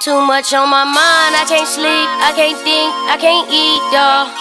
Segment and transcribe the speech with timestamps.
[0.00, 4.32] Too much on my mind, I can't sleep, I can't think, I can't eat, dawg.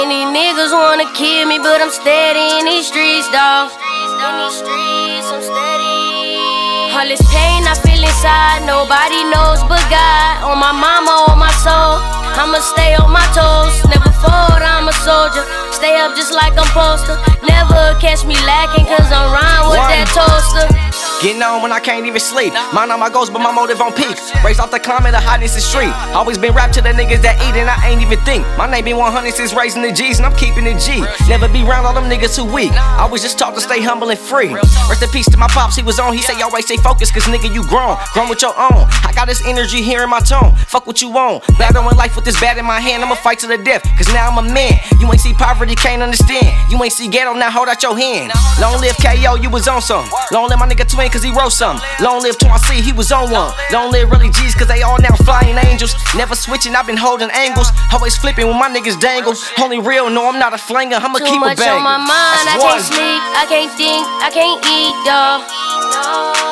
[0.00, 3.76] Any niggas wanna kill me, but I'm steady in these streets, dawg.
[3.76, 6.96] In these streets, I'm steady.
[6.96, 10.48] All this pain I feel inside, nobody knows but God.
[10.48, 12.00] On my mama, on my soul,
[12.40, 13.84] I'ma stay on my toes.
[13.92, 15.44] Never fold, I'm a soldier.
[15.76, 17.20] Stay up just like I'm to.
[17.44, 21.05] Never catch me lacking, cause I'm riding with that toaster.
[21.22, 22.52] Getting on when I can't even sleep.
[22.74, 24.16] Mind on my goals, but my motive on peak.
[24.44, 25.88] Race off the climb of the hottest street.
[26.12, 28.44] Always been rap to the niggas that eat and I ain't even think.
[28.60, 31.00] My name been 100 since raising the G's and I'm keeping it G.
[31.26, 32.70] Never be round all them niggas too weak.
[32.72, 34.52] I was just taught to stay humble and free.
[34.52, 36.12] Rest in peace to my pops, he was on.
[36.12, 37.96] He say always stay focused, cause nigga you grown.
[38.12, 38.84] Grown with your own.
[39.00, 40.54] I got this energy here in my tone.
[40.68, 41.42] Fuck what you want.
[41.56, 43.02] Battling life with this bat in my hand.
[43.02, 44.78] I'ma fight to the death, cause now I'm a man.
[45.00, 46.52] You ain't see poverty, can't understand.
[46.70, 48.32] You ain't see ghetto, now hold out your hand.
[48.60, 50.04] Long live KO, you was on some.
[50.30, 51.80] Long live my nigga Twin, cause he wrote some.
[52.00, 53.52] Long live Twan C, he was on one.
[53.72, 55.94] Long live really G's, cause they all now flying angels.
[56.14, 57.70] Never switching, I've been holding angles.
[57.92, 59.34] Always flipping when my niggas dangle.
[59.58, 61.78] Only real, no, I'm not a flanger, I'ma Too keep much it banging.
[61.78, 66.46] on my mind, I That's can't sleep, I can't think, I can't eat, dawg.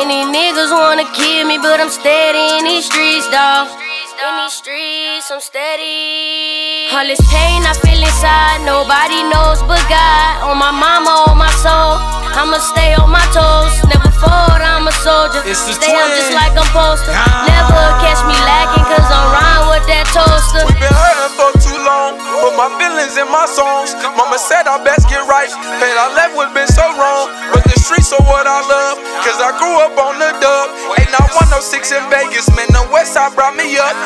[0.00, 3.68] Any niggas wanna kill me, but I'm steady in these streets, dawg.
[4.18, 6.90] In these streets, I'm steady.
[6.90, 10.42] All this pain I feel inside, nobody knows but God.
[10.50, 11.50] On my mama, on my
[12.38, 13.74] I'ma stay on my toes.
[13.90, 15.42] Never fold, I'm a soldier.
[15.42, 17.10] Stay up just like I'm supposed to.
[17.10, 17.50] Ah.
[17.50, 20.62] Never catch me lacking, cause I'm riding with that toaster.
[20.62, 23.90] We've been hurting for too long, put my feelings in my songs.
[24.14, 27.26] Mama said I best get right, and I left what been so wrong.
[27.50, 30.66] But the streets are what I love, cause I grew up on the dub.
[30.94, 31.58] Ain't not 106
[31.90, 33.98] in Vegas, man, the west side brought me up.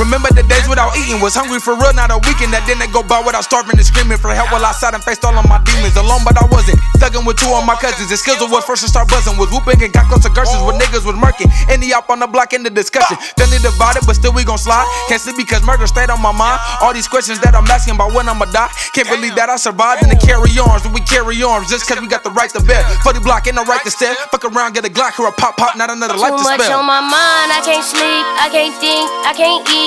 [0.00, 2.52] Remember the days without eating, was hungry for real, not a weekend.
[2.56, 5.36] That didn't go by without starving and screaming for help while outside and faced all
[5.36, 5.94] of my demons.
[5.96, 6.80] Alone, but I wasn't.
[6.96, 9.36] Thugging with two of my cousins, the skills was first to start buzzing.
[9.36, 11.52] Was whooping and got close to gushes with niggas was murking.
[11.68, 13.16] Any up on the block in the discussion.
[13.36, 14.88] Family divided, but still we gon' slide.
[15.12, 16.58] Can't sleep because murder stayed on my mind.
[16.80, 18.72] All these questions that I'm asking about when I'ma die.
[18.96, 20.84] Can't believe that I survived and to carry arms.
[20.88, 22.80] When we carry arms, just cause we got the right to bear.
[23.12, 24.16] The block, ain't no right to stare.
[24.32, 26.64] Fuck around, get a Glock or a pop pop, not another life Too to much
[26.72, 29.81] on my mind, I can't sleep, I can't think, I can't eat,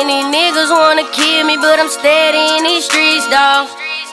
[0.00, 3.68] Any niggas wanna kill me, but I'm steady in these streets, dawg.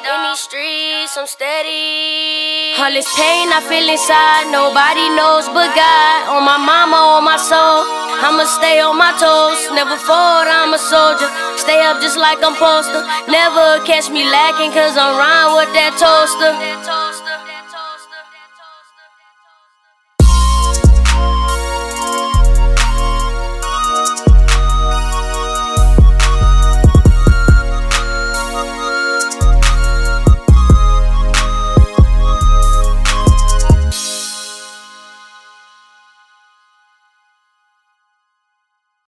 [0.08, 2.76] In these streets, I'm steady.
[2.80, 6.20] All this pain I feel inside, nobody knows but God.
[6.36, 7.84] On my mama, on my soul,
[8.22, 9.60] I'ma stay on my toes.
[9.74, 11.30] Never fold, I'm a soldier.
[11.58, 13.00] Stay up just like I'm to.
[13.32, 17.47] Never catch me lacking, cause I'm riding with that toaster.